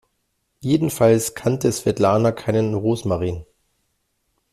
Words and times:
Jedenfalls 0.61 1.35
kannte 1.35 1.71
Svetlana 1.71 2.31
keinen 2.31 2.73
Rosmarin. 2.73 3.45